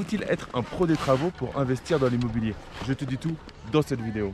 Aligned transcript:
faut-il 0.00 0.22
être 0.22 0.48
un 0.54 0.62
pro 0.62 0.86
des 0.86 0.96
travaux 0.96 1.30
pour 1.30 1.58
investir 1.58 1.98
dans 1.98 2.08
l'immobilier? 2.08 2.54
Je 2.86 2.94
te 2.94 3.04
dis 3.04 3.18
tout 3.18 3.36
dans 3.70 3.82
cette 3.82 4.00
vidéo. 4.00 4.32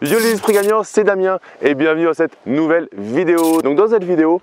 Yo 0.00 0.16
les 0.20 0.30
esprits 0.30 0.52
gagnants, 0.52 0.84
c'est 0.84 1.02
Damien 1.02 1.40
et 1.60 1.74
bienvenue 1.74 2.04
dans 2.04 2.14
cette 2.14 2.38
nouvelle 2.46 2.88
vidéo. 2.92 3.62
Donc 3.62 3.76
dans 3.76 3.88
cette 3.88 4.04
vidéo, 4.04 4.40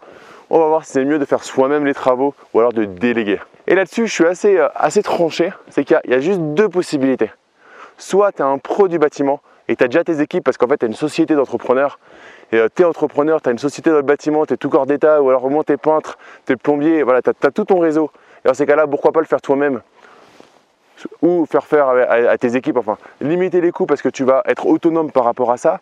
on 0.50 0.60
va 0.60 0.68
voir 0.68 0.84
si 0.84 0.92
c'est 0.92 1.06
mieux 1.06 1.18
de 1.18 1.24
faire 1.24 1.46
soi-même 1.46 1.86
les 1.86 1.94
travaux 1.94 2.34
ou 2.54 2.60
alors 2.60 2.74
de 2.74 2.84
déléguer. 2.84 3.40
Et 3.66 3.74
là-dessus, 3.74 4.06
je 4.06 4.12
suis 4.12 4.26
assez, 4.26 4.58
euh, 4.58 4.68
assez 4.76 5.02
tranché, 5.02 5.54
c'est 5.70 5.86
qu'il 5.86 5.98
y, 6.10 6.14
a 6.14 6.20
juste 6.20 6.42
deux 6.42 6.68
possibilités. 6.68 7.32
Soit 7.98 8.34
tu 8.34 8.40
es 8.40 8.42
un 8.42 8.58
pro 8.58 8.90
du 8.90 9.00
bâtiment 9.00 9.40
et 9.70 9.78
tu 9.78 9.84
as 9.86 9.88
déjà 9.88 10.04
tes 10.04 10.20
équipes 10.20 10.44
parce 10.44 10.58
qu'en 10.58 10.68
fait 10.68 10.80
tu 10.80 10.84
as 10.84 10.90
une 10.90 10.94
société 10.94 11.36
d'entrepreneurs 11.36 12.00
et 12.52 12.58
euh, 12.58 12.68
tu 12.76 12.82
es 12.82 12.86
entrepreneur, 12.86 13.42
tu 13.42 13.48
as 13.48 13.54
une 13.54 13.58
société 13.58 13.90
dans 13.92 13.96
le 13.96 14.02
bâtiment, 14.02 14.46
tu 14.46 14.56
es 14.56 14.58
tout 14.58 14.68
corps 14.68 14.86
d'état 14.86 15.22
ou 15.22 15.30
alors 15.30 15.46
au 15.46 15.50
moins 15.50 15.64
tu 15.64 15.72
es 15.72 15.78
peintre, 15.78 16.18
tu 16.46 16.52
es 16.52 16.58
plombier, 16.58 17.02
voilà, 17.02 17.22
tu 17.22 17.30
as, 17.30 17.52
tout 17.52 17.64
ton 17.64 17.80
réseau. 17.80 18.12
Et 18.44 18.50
dans 18.50 18.54
ces 18.54 18.66
cas-là, 18.66 18.88
pourquoi 18.88 19.14
pas 19.14 19.22
le 19.22 19.26
faire 19.26 19.42
toi-même? 19.42 19.82
Ou 21.22 21.46
faire 21.46 21.66
faire 21.66 21.88
à, 21.90 22.38
tes 22.38 22.56
équipes, 22.56 22.78
enfin 22.78 22.98
limiter 23.22 23.62
les 23.62 23.72
coûts 23.72 23.86
parce 23.86 24.02
que 24.02 24.10
tu 24.10 24.24
vas 24.24 24.44
être 24.46 24.66
autonome 24.66 25.12
par 25.12 25.24
rapport 25.24 25.52
à 25.52 25.58
ça. 25.58 25.80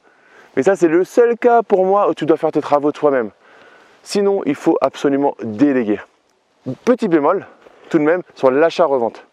Mais 0.56 0.64
ça, 0.64 0.76
c'est 0.76 0.88
le 0.88 1.04
seul 1.04 1.38
cas 1.38 1.64
pour 1.64 1.86
moi 1.86 2.10
où 2.10 2.14
tu 2.14 2.26
dois 2.26 2.38
faire 2.38 2.52
tes 2.52 2.62
travaux 2.62 2.92
toi-même. 2.92 3.32
Sinon, 4.04 4.42
il 4.46 4.56
faut 4.56 4.78
absolument 4.82 5.36
déléguer. 5.42 6.00
Petit 6.86 7.08
bémol, 7.08 7.46
tout 7.90 7.98
de 7.98 8.04
même, 8.04 8.22
sur 8.36 8.52
l'achat-revente. 8.52 9.26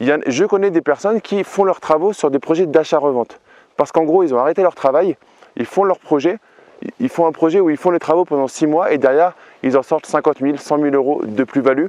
Je 0.00 0.44
connais 0.44 0.70
des 0.70 0.82
personnes 0.82 1.20
qui 1.20 1.42
font 1.44 1.64
leurs 1.64 1.80
travaux 1.80 2.12
sur 2.12 2.30
des 2.30 2.38
projets 2.38 2.66
d'achat-revente. 2.66 3.40
Parce 3.76 3.92
qu'en 3.92 4.04
gros, 4.04 4.22
ils 4.22 4.34
ont 4.34 4.38
arrêté 4.38 4.62
leur 4.62 4.74
travail, 4.74 5.16
ils 5.56 5.66
font 5.66 5.84
leur 5.84 5.98
projet, 5.98 6.38
ils 7.00 7.08
font 7.08 7.26
un 7.26 7.32
projet 7.32 7.60
où 7.60 7.70
ils 7.70 7.76
font 7.76 7.90
les 7.90 7.98
travaux 7.98 8.24
pendant 8.24 8.48
6 8.48 8.66
mois 8.66 8.92
et 8.92 8.98
derrière, 8.98 9.32
ils 9.62 9.76
en 9.76 9.82
sortent 9.82 10.06
50 10.06 10.38
000, 10.40 10.56
100 10.56 10.78
000 10.78 10.94
euros 10.94 11.22
de 11.24 11.44
plus-value. 11.44 11.86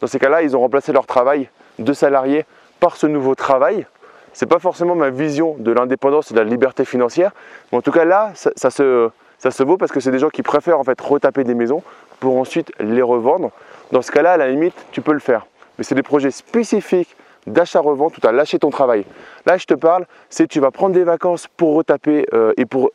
Dans 0.00 0.06
ces 0.06 0.18
cas-là, 0.18 0.42
ils 0.42 0.56
ont 0.56 0.60
remplacé 0.60 0.92
leur 0.92 1.06
travail 1.06 1.48
de 1.78 1.92
salariés 1.92 2.44
par 2.80 2.96
ce 2.96 3.06
nouveau 3.06 3.34
travail. 3.34 3.86
Ce 4.32 4.44
n'est 4.44 4.48
pas 4.48 4.58
forcément 4.58 4.94
ma 4.94 5.10
vision 5.10 5.56
de 5.58 5.72
l'indépendance 5.72 6.30
et 6.30 6.34
de 6.34 6.40
la 6.40 6.44
liberté 6.44 6.84
financière, 6.84 7.32
mais 7.70 7.78
en 7.78 7.82
tout 7.82 7.90
cas 7.90 8.04
là, 8.04 8.32
ça, 8.34 8.70
se, 8.70 9.62
vaut 9.62 9.76
parce 9.76 9.92
que 9.92 10.00
c'est 10.00 10.10
des 10.10 10.18
gens 10.18 10.30
qui 10.30 10.42
préfèrent 10.42 10.78
en 10.78 10.84
fait 10.84 11.00
retaper 11.00 11.44
des 11.44 11.54
maisons 11.54 11.82
pour 12.20 12.36
ensuite 12.38 12.72
les 12.78 13.02
revendre. 13.02 13.50
Dans 13.92 14.02
ce 14.02 14.12
cas-là, 14.12 14.32
à 14.32 14.36
la 14.36 14.48
limite, 14.48 14.74
tu 14.92 15.00
peux 15.00 15.12
le 15.12 15.18
faire. 15.18 15.46
Mais 15.78 15.84
c'est 15.84 15.94
des 15.94 16.02
projets 16.02 16.30
spécifiques 16.30 17.16
d'achat-revente 17.46 18.16
où 18.16 18.20
tu 18.20 18.26
as 18.26 18.32
lâché 18.32 18.58
ton 18.58 18.70
travail. 18.70 19.04
Là, 19.46 19.56
je 19.56 19.64
te 19.64 19.74
parle, 19.74 20.06
c'est 20.28 20.46
tu 20.46 20.60
vas 20.60 20.70
prendre 20.70 20.94
des 20.94 21.04
vacances 21.04 21.48
pour 21.56 21.74
retaper 21.74 22.26
euh, 22.34 22.52
et 22.56 22.66
pour 22.66 22.90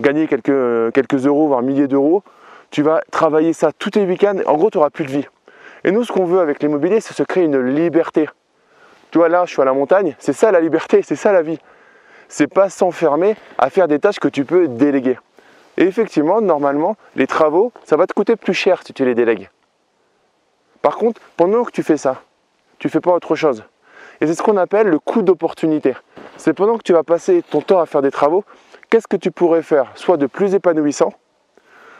gagner 0.00 0.28
quelques, 0.28 0.92
quelques 0.92 1.26
euros, 1.26 1.48
voire 1.48 1.62
milliers 1.62 1.88
d'euros. 1.88 2.22
Tu 2.70 2.82
vas 2.82 3.00
travailler 3.10 3.52
ça 3.52 3.72
tous 3.76 3.90
les 3.94 4.04
week-ends. 4.04 4.38
En 4.46 4.56
gros, 4.56 4.70
tu 4.70 4.78
n'auras 4.78 4.90
plus 4.90 5.06
de 5.06 5.10
vie. 5.10 5.26
Et 5.88 5.90
nous, 5.90 6.04
ce 6.04 6.12
qu'on 6.12 6.26
veut 6.26 6.40
avec 6.40 6.62
l'immobilier, 6.62 7.00
c'est 7.00 7.14
se 7.14 7.22
créer 7.22 7.44
une 7.44 7.62
liberté. 7.62 8.28
Tu 9.10 9.26
là, 9.26 9.46
je 9.46 9.52
suis 9.52 9.62
à 9.62 9.64
la 9.64 9.72
montagne, 9.72 10.14
c'est 10.18 10.34
ça 10.34 10.52
la 10.52 10.60
liberté, 10.60 11.00
c'est 11.00 11.16
ça 11.16 11.32
la 11.32 11.40
vie. 11.40 11.58
C'est 12.28 12.46
pas 12.46 12.68
s'enfermer 12.68 13.36
à 13.56 13.70
faire 13.70 13.88
des 13.88 13.98
tâches 13.98 14.20
que 14.20 14.28
tu 14.28 14.44
peux 14.44 14.68
déléguer. 14.68 15.18
Et 15.78 15.84
effectivement, 15.84 16.42
normalement, 16.42 16.96
les 17.16 17.26
travaux, 17.26 17.72
ça 17.84 17.96
va 17.96 18.06
te 18.06 18.12
coûter 18.12 18.36
plus 18.36 18.52
cher 18.52 18.82
si 18.84 18.92
tu 18.92 19.02
les 19.06 19.14
délègues. 19.14 19.48
Par 20.82 20.98
contre, 20.98 21.22
pendant 21.38 21.64
que 21.64 21.70
tu 21.70 21.82
fais 21.82 21.96
ça, 21.96 22.20
tu 22.78 22.90
fais 22.90 23.00
pas 23.00 23.12
autre 23.12 23.34
chose. 23.34 23.64
Et 24.20 24.26
c'est 24.26 24.34
ce 24.34 24.42
qu'on 24.42 24.58
appelle 24.58 24.88
le 24.88 24.98
coût 24.98 25.22
d'opportunité. 25.22 25.96
C'est 26.36 26.52
pendant 26.52 26.76
que 26.76 26.82
tu 26.82 26.92
vas 26.92 27.02
passer 27.02 27.42
ton 27.42 27.62
temps 27.62 27.80
à 27.80 27.86
faire 27.86 28.02
des 28.02 28.10
travaux, 28.10 28.44
qu'est-ce 28.90 29.08
que 29.08 29.16
tu 29.16 29.30
pourrais 29.30 29.62
faire 29.62 29.90
Soit 29.94 30.18
de 30.18 30.26
plus 30.26 30.52
épanouissant, 30.52 31.14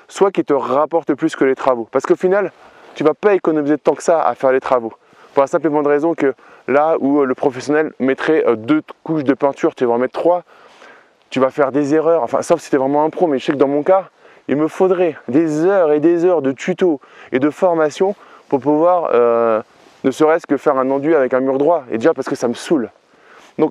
soit 0.09 0.31
qui 0.31 0.44
te 0.44 0.53
rapporte 0.53 1.15
plus 1.15 1.34
que 1.34 1.47
les 1.47 1.54
travaux. 1.54 1.88
Parce 1.91 2.04
qu'au 2.04 2.16
final, 2.16 2.53
tu 2.98 3.04
ne 3.04 3.10
vas 3.10 3.14
pas 3.14 3.34
économiser 3.34 3.78
temps 3.78 3.94
que 3.94 4.03
ça 4.03 4.20
à 4.20 4.34
faire 4.34 4.50
les 4.50 4.59
travaux. 4.59 4.92
Pour 5.32 5.44
la 5.44 5.47
simple 5.47 5.69
et 5.69 5.70
bonne 5.70 5.86
raison 5.86 6.16
que 6.16 6.34
là 6.66 6.97
où 6.98 7.20
euh, 7.20 7.26
le 7.26 7.34
professionnel 7.36 7.92
mettrait 8.00 8.44
euh, 8.44 8.56
deux 8.56 8.82
couches 9.04 9.22
de 9.22 9.34
peinture, 9.34 9.76
tu 9.76 9.84
vas 9.84 9.92
en 9.92 9.98
mettre 9.98 10.19
trois, 10.19 10.42
tu 11.31 11.38
vas 11.38 11.50
faire 11.50 11.70
des 11.70 11.94
erreurs, 11.94 12.25
enfin 12.25 12.42
sauf 12.42 12.60
si 12.60 12.70
tu 12.70 12.75
es 12.75 12.78
vraiment 12.81 13.04
un 13.04 13.10
pro, 13.10 13.28
mais 13.28 13.38
je 13.38 13.44
sais 13.44 13.53
que 13.53 13.56
dans 13.56 13.69
mon 13.69 13.84
cas, 13.84 14.09
il 14.48 14.56
me 14.56 14.66
faudrait 14.66 15.16
des 15.28 15.64
heures 15.64 15.92
et 15.92 16.00
des 16.00 16.25
heures 16.25 16.42
de 16.42 16.50
tutos 16.50 17.00
et 17.31 17.38
de 17.38 17.50
formation 17.50 18.16
pour 18.48 18.59
pouvoir 18.59 19.10
euh, 19.15 19.62
ne 20.03 20.10
serait-ce 20.10 20.48
que 20.48 20.56
faire 20.56 20.76
un 20.76 20.91
enduit 20.91 21.15
avec 21.15 21.34
un 21.34 21.41
mur 21.41 21.56
droit, 21.56 21.84
et 21.92 21.98
déjà 21.98 22.15
parce 22.15 22.28
que 22.28 22.34
ça 22.34 22.48
me 22.48 22.54
saoule. 22.54 22.91
Donc 23.59 23.70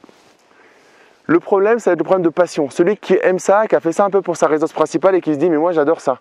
le 1.25 1.41
problème, 1.41 1.79
ça 1.79 1.89
va 1.89 1.95
être 1.95 1.99
le 1.99 2.05
problème 2.05 2.23
de 2.23 2.29
passion. 2.29 2.69
Celui 2.69 2.95
qui 2.95 3.19
aime 3.21 3.39
ça, 3.39 3.67
qui 3.67 3.75
a 3.75 3.81
fait 3.81 3.91
ça 3.91 4.05
un 4.05 4.09
peu 4.09 4.21
pour 4.21 4.38
sa 4.38 4.47
résidence 4.47 4.71
principale 4.71 5.15
et 5.15 5.21
qui 5.21 5.33
se 5.33 5.38
dit 5.38 5.49
mais 5.49 5.57
moi 5.57 5.73
j'adore 5.73 5.99
ça. 5.99 6.19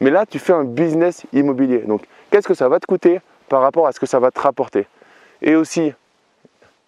Mais 0.00 0.10
là, 0.10 0.26
tu 0.26 0.38
fais 0.38 0.52
un 0.52 0.64
business 0.64 1.26
immobilier. 1.32 1.78
Donc 1.78 2.02
qu'est-ce 2.30 2.46
que 2.46 2.54
ça 2.54 2.68
va 2.68 2.78
te 2.78 2.86
coûter 2.86 3.20
par 3.48 3.62
rapport 3.62 3.86
à 3.86 3.92
ce 3.92 4.00
que 4.00 4.06
ça 4.06 4.18
va 4.18 4.30
te 4.30 4.40
rapporter? 4.40 4.86
Et 5.42 5.54
aussi, 5.54 5.92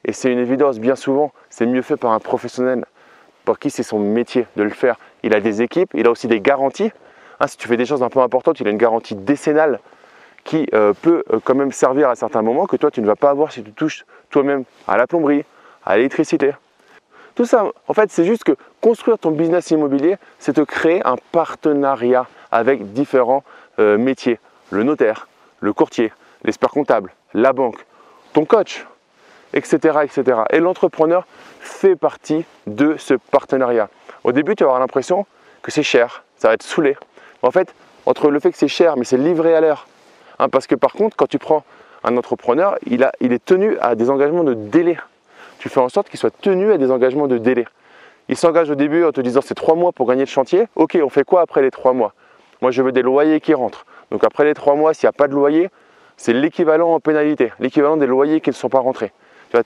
et 0.05 0.13
c'est 0.13 0.33
une 0.33 0.39
évidence, 0.39 0.79
bien 0.79 0.97
souvent, 0.97 1.33
c'est 1.51 1.67
mieux 1.67 1.83
fait 1.83 1.97
par 1.97 2.13
un 2.13 2.21
professionnel 2.21 2.85
pour 3.45 3.59
qui 3.59 3.71
c'est 3.71 3.83
son 3.83 3.99
métier 3.99 4.47
de 4.57 4.63
le 4.63 4.71
faire. 4.71 4.97
Il 5.23 5.35
a 5.35 5.41
des 5.41 5.63
équipes, 5.63 5.91
il 5.95 6.07
a 6.07 6.11
aussi 6.11 6.29
des 6.29 6.41
garanties. 6.41 6.91
Hein, 7.41 7.47
si 7.47 7.57
tu 7.57 7.69
fais 7.69 7.77
des 7.77 7.87
choses 7.87 8.03
un 8.03 8.09
peu 8.09 8.21
importantes, 8.21 8.61
il 8.61 8.69
a 8.69 8.71
une 8.71 8.79
garantie 8.79 9.15
décennale 9.15 9.81
qui 10.45 10.67
euh, 10.73 10.93
peut 11.03 11.23
euh, 11.33 11.41
quand 11.43 11.55
même 11.55 11.73
servir 11.73 12.09
à 12.09 12.15
certains 12.15 12.43
moments 12.43 12.67
que 12.67 12.77
toi 12.77 12.91
tu 12.91 13.03
ne 13.03 13.07
vas 13.07 13.17
pas 13.17 13.31
avoir 13.31 13.53
si 13.53 13.63
tu 13.63 13.73
touches 13.73 14.05
toi-même 14.31 14.65
à 14.89 14.97
la 14.97 15.07
plomberie, 15.07 15.45
à 15.85 15.97
l'électricité. 15.97 16.53
Tout 17.35 17.45
ça, 17.45 17.65
en 17.89 17.95
fait, 17.95 18.11
c'est 18.11 18.25
juste 18.25 18.45
que 18.45 18.57
construire 18.81 19.19
ton 19.19 19.31
business 19.31 19.71
immobilier, 19.71 20.17
c'est 20.39 20.55
te 20.55 20.61
créer 20.61 21.05
un 21.07 21.17
partenariat 21.33 22.27
avec 22.53 22.93
différents 22.93 23.45
euh, 23.79 23.99
métiers. 23.99 24.39
Le 24.71 24.83
notaire, 24.83 25.29
le 25.61 25.73
courtier, 25.73 26.13
l'expert 26.45 26.71
comptable, 26.71 27.13
la 27.35 27.53
banque, 27.53 27.85
ton 28.33 28.45
coach, 28.45 28.87
etc. 29.53 29.99
etc. 30.05 30.43
Et 30.51 30.61
l'entrepreneur 30.61 31.27
fait 31.61 31.97
partie 31.97 32.45
de 32.67 32.97
ce 32.99 33.15
partenariat. 33.15 33.89
Au 34.25 34.33
début, 34.33 34.55
tu 34.55 34.65
vas 34.65 34.71
avoir 34.71 34.81
l'impression 34.81 35.27
que 35.63 35.71
c'est 35.71 35.83
cher, 35.83 36.25
ça 36.37 36.49
va 36.49 36.55
être 36.55 36.63
saoulé. 36.63 36.97
En 37.43 37.51
fait, 37.51 37.75
entre 38.07 38.31
le 38.31 38.41
fait 38.41 38.51
que 38.51 38.59
c'est 38.59 38.69
cher, 38.69 38.97
mais 38.97 39.05
c'est 39.05 39.17
livré 39.17 39.55
à 39.55 39.61
l'heure. 39.61 39.87
Hein, 40.39 40.49
parce 40.49 40.67
que 40.67 40.75
par 40.75 40.93
contre, 40.93 41.17
quand 41.17 41.29
tu 41.29 41.39
prends 41.39 41.65
un 42.05 42.17
entrepreneur, 42.17 42.77
il, 42.87 43.09
il 43.21 43.33
est 43.33 43.45
tenu 43.45 43.77
à 43.81 43.95
des 43.95 44.11
engagements 44.11 44.45
de 44.45 44.55
délai. 44.55 44.97
Tu 45.59 45.69
fais 45.69 45.81
en 45.81 45.89
sorte 45.89 46.09
qu'il 46.09 46.19
soit 46.19 46.35
tenu 46.41 46.73
à 46.73 46.79
des 46.79 46.91
engagements 46.91 47.27
de 47.27 47.37
délai. 47.37 47.67
Il 48.29 48.37
s'engage 48.37 48.71
au 48.71 48.75
début 48.75 49.05
en 49.05 49.13
te 49.13 49.21
disant 49.21 49.41
c'est 49.43 49.55
trois 49.55 49.75
mois 49.75 49.93
pour 49.93 50.07
gagner 50.07 50.23
le 50.23 50.29
chantier. 50.29 50.67
Ok, 50.77 50.99
on 51.03 51.09
fait 51.09 51.25
quoi 51.25 51.43
après 51.43 51.63
les 51.63 51.71
trois 51.71 51.93
mois? 51.93 52.15
Moi, 52.63 52.71
je 52.71 52.83
veux 52.83 52.93
des 52.93 53.03
loyers 53.03 53.41
qui 53.41 53.55
rentrent. 53.55 53.87
Donc 54.11 54.25
après 54.25 54.45
les 54.45 54.55
trois 54.55 54.75
mois, 54.75 54.95
s'il 54.95 55.07
n'y 55.07 55.11
a 55.11 55.13
pas 55.13 55.29
de 55.29 55.35
loyer, 55.35 55.71
c'est 56.17 56.33
l'équivalent 56.33 56.93
en 56.93 57.01
pénalité, 57.01 57.53
l'équivalent 57.61 57.97
des 57.97 58.07
loyers 58.07 58.41
qui 58.41 58.51
ne 58.51 58.55
sont 58.55 58.69
pas 58.69 58.81
rentrés. 58.81 59.13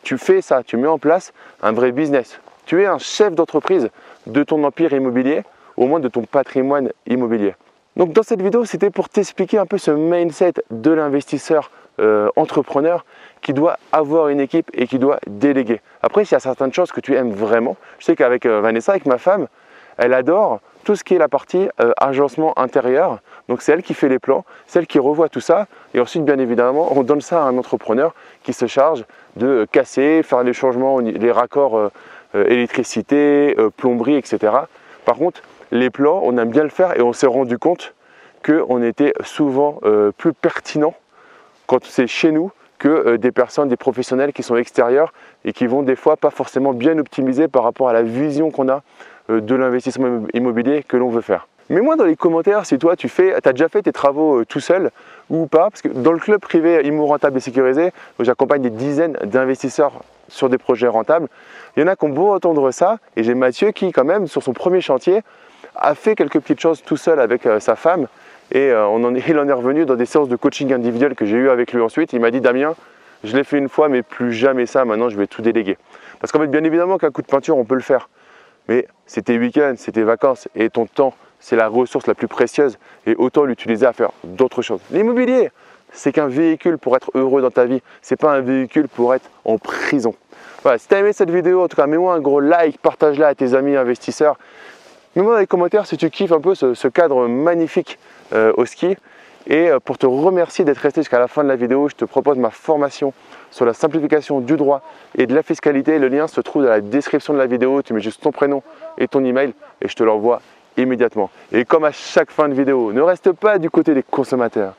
Tu, 0.03 0.19
fais 0.19 0.41
ça, 0.41 0.62
tu 0.62 0.77
mets 0.77 0.88
en 0.88 0.99
place 0.99 1.33
un 1.62 1.72
vrai 1.72 1.93
business. 1.93 2.41
Tu 2.65 2.83
es 2.83 2.87
un 2.87 2.99
chef 2.99 3.34
d'entreprise 3.34 3.91
de 4.27 4.43
ton 4.43 4.62
empire 4.65 4.93
immobilier, 4.93 5.43
au 5.77 5.87
moins 5.87 6.00
de 6.00 6.09
ton 6.09 6.22
patrimoine 6.22 6.91
immobilier. 7.06 7.54
Donc 7.97 8.12
dans 8.12 8.22
cette 8.22 8.41
vidéo, 8.41 8.65
c'était 8.65 8.91
pour 8.91 9.09
t'expliquer 9.09 9.59
un 9.59 9.66
peu 9.66 9.78
ce 9.78 9.91
mindset 9.91 10.54
de 10.71 10.91
l'investisseur 10.91 11.71
euh, 12.00 12.28
entrepreneur 12.37 13.04
qui 13.41 13.53
doit 13.53 13.78
avoir 13.93 14.28
une 14.28 14.41
équipe 14.41 14.71
et 14.75 14.87
qui 14.87 14.99
doit 14.99 15.19
déléguer. 15.27 15.81
Après, 16.03 16.25
s'il 16.25 16.33
y 16.33 16.37
a 16.37 16.41
certaines 16.41 16.72
choses 16.72 16.91
que 16.91 17.00
tu 17.00 17.15
aimes 17.15 17.33
vraiment, 17.33 17.77
je 17.99 18.06
sais 18.06 18.16
qu'avec 18.16 18.47
euh, 18.47 18.60
Vanessa, 18.60 18.93
avec 18.93 19.06
ma 19.06 19.19
femme, 19.19 19.49
elle 19.97 20.15
adore 20.15 20.60
tout 20.84 20.97
ce 20.97 21.03
qui 21.03 21.15
est 21.15 21.19
la 21.19 21.28
partie 21.28 21.69
euh, 21.81 21.93
agencement 21.97 22.57
intérieur. 22.59 23.19
Donc 23.48 23.63
c'est 23.63 23.72
elle 23.72 23.83
qui 23.83 23.95
fait 23.95 24.09
les 24.09 24.19
plans, 24.19 24.45
c'est 24.66 24.78
elle 24.78 24.86
qui 24.86 24.98
revoit 24.98 25.28
tout 25.28 25.41
ça. 25.41 25.66
Et 25.95 26.01
ensuite, 26.01 26.25
bien 26.25 26.39
évidemment, 26.39 26.97
on 26.97 27.03
donne 27.03 27.21
ça 27.21 27.42
à 27.42 27.47
un 27.47 27.59
entrepreneur 27.59 28.15
qui 28.42 28.53
se 28.53 28.66
charge 28.66 29.04
de 29.36 29.66
casser, 29.72 30.22
faire 30.22 30.45
les 30.45 30.53
changements, 30.53 31.01
les 31.01 31.33
raccords 31.33 31.77
euh, 31.77 31.89
euh, 32.36 32.45
électricité, 32.47 33.57
plomberie, 33.77 34.16
etc. 34.16 34.53
Par 35.04 35.16
contre, 35.16 35.42
les 35.72 35.91
plans, 35.91 36.21
on 36.22 36.36
aime 36.39 36.51
bien 36.51 36.63
le 36.63 36.69
faire 36.69 36.97
et 36.97 37.03
on 37.03 37.13
s'est 37.13 37.27
rendu 37.27 37.59
compte 37.59 37.95
qu'on 38.45 38.83
était 38.83 39.15
souvent 39.25 39.80
plus 40.19 40.34
pertinent 40.34 40.95
quand 41.66 41.84
c'est 41.84 42.07
chez 42.07 42.30
nous 42.30 42.53
que 42.78 43.16
des 43.16 43.33
personnes, 43.33 43.69
des 43.69 43.77
professionnels 43.77 44.33
qui 44.33 44.42
sont 44.42 44.57
extérieurs 44.57 45.15
et 45.45 45.53
qui 45.53 45.66
vont 45.66 45.83
des 45.83 45.97
fois 45.97 46.16
pas 46.16 46.30
forcément 46.30 46.75
bien 46.75 46.98
optimiser 46.98 47.48
par 47.48 47.63
rapport 47.63 47.89
à 47.89 47.92
la 47.92 48.03
vision 48.03 48.51
qu'on 48.51 48.69
a 48.69 48.75
euh, 48.77 49.14
de 49.28 49.54
l'investissement 49.54 50.22
immobilier 50.34 50.82
que 50.82 50.97
l'on 50.97 51.09
veut 51.09 51.22
faire. 51.22 51.47
Mets-moi 51.71 51.97
dans 51.97 52.04
les 52.04 52.15
commentaires 52.15 52.66
si 52.66 52.78
toi 52.78 52.94
tu 52.94 53.09
fais, 53.09 53.34
as 53.34 53.53
déjà 53.53 53.71
fait 53.71 53.80
tes 53.80 53.92
travaux 53.92 54.41
euh, 54.41 54.44
tout 54.44 54.60
seul 54.60 54.91
ou 55.30 55.47
pas, 55.47 55.71
parce 55.71 55.80
que 55.80 55.88
dans 55.88 56.12
le 56.12 56.18
club 56.18 56.38
privé 56.38 56.82
Immo 56.84 57.06
Rentable 57.06 57.38
et 57.38 57.41
Sécurisé, 57.41 57.91
j'accompagne 58.21 58.60
des 58.60 58.68
dizaines 58.68 59.15
d'investisseurs 59.24 60.03
sur 60.28 60.50
des 60.50 60.59
projets 60.59 60.88
rentables. 60.88 61.26
Il 61.74 61.80
y 61.80 61.82
en 61.82 61.86
a 61.86 61.97
qui 61.97 62.04
ont 62.04 62.10
beau 62.10 62.34
entendre 62.34 62.71
ça, 62.71 62.98
et 63.16 63.22
j'ai 63.22 63.34
Mathieu 63.34 63.71
qui 63.71 63.92
quand 63.92 64.04
même 64.04 64.26
sur 64.26 64.42
son 64.42 64.53
premier 64.53 64.82
chantier 64.82 65.22
a 65.74 65.94
fait 65.94 66.15
quelques 66.15 66.38
petites 66.38 66.60
choses 66.60 66.82
tout 66.82 66.98
seul 66.98 67.18
avec 67.18 67.47
euh, 67.47 67.60
sa 67.60 67.77
femme, 67.77 68.09
Et 68.53 68.70
euh, 68.70 68.86
on 68.86 69.03
en 69.03 69.15
est, 69.15 69.22
il 69.27 69.38
en 69.38 69.48
est 69.48 69.53
revenu 69.53 69.86
dans 69.86 69.97
des 69.97 70.06
séances 70.06 70.28
de 70.28 70.36
coaching 70.36 70.70
individuel 70.70 71.15
que 71.15 71.24
j'ai 71.24 71.38
eu 71.38 71.48
avec 71.48 71.72
lui 71.72 71.80
ensuite. 71.80 72.12
Il 72.12 72.20
m'a 72.20 72.30
dit 72.30 72.42
Damien, 72.42 72.74
je 73.24 73.34
l'ai 73.34 73.44
fait 73.44 73.56
une 73.56 73.70
fois, 73.70 73.88
mais 73.88 74.03
plus 74.03 74.34
jamais 74.34 74.66
ça. 74.66 74.84
Maintenant, 74.84 75.09
je 75.09 75.16
vais 75.16 75.27
tout 75.27 75.41
déléguer. 75.41 75.78
Parce 76.20 76.30
qu'en 76.30 76.41
fait, 76.41 76.47
bien 76.47 76.62
évidemment 76.62 76.98
qu'un 76.98 77.10
coup 77.10 77.22
de 77.22 77.27
peinture, 77.27 77.56
on 77.56 77.65
peut 77.65 77.74
le 77.74 77.80
faire. 77.80 78.10
Mais 78.69 78.87
week-ends, 79.28 79.75
c'est 79.77 79.93
tes 79.93 80.03
vacances 80.03 80.49
et 80.55 80.71
ton 80.71 80.87
temps, 80.87 81.15
c'est 81.41 81.57
la 81.57 81.69
ressource 81.69 82.07
la 82.07 82.15
plus 82.15 82.28
précieuse. 82.28 82.78
Et 83.07 83.15
autant 83.16 83.45
l'utiliser 83.45 83.87
à 83.87 83.93
faire 83.93 84.11
d'autres 84.25 84.63
choses. 84.63 84.81
L'immobilier, 84.91 85.51
c'est 85.93 86.13
qu'un 86.13 86.28
véhicule 86.28 86.78
pour 86.78 86.97
être 86.97 87.11
heureux 87.15 87.43
dans 87.43 87.51
ta 87.51 87.66
vie. 87.66 87.83
C'est 88.03 88.16
pas 88.16 88.33
un 88.33 88.41
véhicule 88.41 88.89
pour 88.89 89.15
être 89.15 89.28
en 89.45 89.59
prison. 89.59 90.15
Voilà, 90.63 90.78
si 90.78 90.89
tu 90.89 90.95
as 90.95 91.01
aimé 91.01 91.13
cette 91.13 91.31
vidéo, 91.31 91.63
en 91.63 91.69
tout 91.69 91.77
cas, 91.77 91.87
mets-moi 91.87 92.15
un 92.15 92.21
gros 92.21 92.41
like, 92.41 92.78
partage-la 92.78 93.28
à 93.28 93.34
tes 93.34 93.55
amis 93.55 93.77
investisseurs. 93.77 94.39
Mets-moi 95.15 95.34
dans 95.34 95.41
les 95.41 95.47
commentaires 95.47 95.87
si 95.87 95.97
tu 95.97 96.11
kiffes 96.11 96.33
un 96.33 96.41
peu 96.41 96.55
ce, 96.55 96.89
cadre 96.89 97.28
magnifique 97.28 97.99
euh, 98.33 98.53
au 98.57 98.65
ski. 98.65 98.97
Et 99.46 99.68
euh, 99.68 99.78
pour 99.78 99.98
te 99.98 100.06
remercier 100.06 100.64
d'être 100.64 100.78
resté 100.78 101.02
jusqu'à 101.02 101.18
la 101.18 101.28
fin 101.28 101.42
de 101.42 101.48
la 101.48 101.56
vidéo, 101.56 101.88
je 101.88 101.94
te 101.94 102.04
propose 102.04 102.38
ma 102.38 102.50
formation 102.50 103.12
sur 103.50 103.64
la 103.64 103.74
simplification 103.74 104.41
du 104.41 104.56
droit 104.56 104.82
et 105.16 105.26
de 105.26 105.34
la 105.34 105.42
fiscalité. 105.42 105.98
Le 105.98 106.08
lien 106.08 106.26
se 106.26 106.41
trouve 106.41 106.64
dans 106.64 106.70
la 106.70 106.80
description 106.80 107.34
de 107.34 107.38
la 107.38 107.46
vidéo. 107.46 107.82
Tu 107.82 107.92
mets 107.92 108.00
juste 108.00 108.22
ton 108.22 108.32
prénom 108.32 108.62
et 108.98 109.08
ton 109.08 109.24
email 109.24 109.52
et 109.82 109.88
je 109.88 109.94
te 109.94 110.02
l'envoie 110.02 110.41
immédiatement. 110.76 111.30
Et 111.52 111.64
comme 111.64 111.84
à 111.84 111.92
chaque 111.92 112.30
fin 112.30 112.48
de 112.48 112.54
vidéo, 112.54 112.92
ne 112.92 113.02
reste 113.02 113.32
pas 113.32 113.58
du 113.58 113.70
côté 113.70 113.94
des 113.94 114.02
consommateurs, 114.02 114.74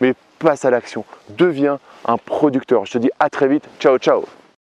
mais 0.00 0.14
passe 0.38 0.64
à 0.64 0.70
l'action. 0.70 1.04
Deviens 1.30 1.78
un 2.06 2.16
producteur. 2.16 2.86
Je 2.86 2.92
te 2.92 2.98
dis 2.98 3.10
à 3.18 3.28
très 3.30 3.48
vite. 3.48 3.64
Ciao, 3.80 3.98
ciao 3.98 4.24